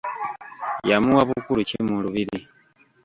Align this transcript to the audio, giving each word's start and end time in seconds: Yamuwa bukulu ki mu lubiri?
Yamuwa 0.89 1.21
bukulu 1.29 1.61
ki 1.69 1.77
mu 1.87 1.95
lubiri? 2.03 2.39